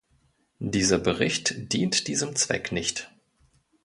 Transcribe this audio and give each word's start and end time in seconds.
Dieser 0.63 0.97
Bericht 0.97 1.71
dient 1.71 2.07
diesem 2.07 2.35
Zweck 2.35 2.71
nicht. 2.71 3.11